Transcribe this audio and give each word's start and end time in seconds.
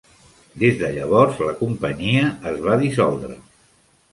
Des 0.61 0.77
de 0.79 0.87
llavors, 0.95 1.43
la 1.49 1.53
companyia 1.61 2.33
es 2.53 2.59
va 2.67 2.79
dissoldre. 2.85 3.39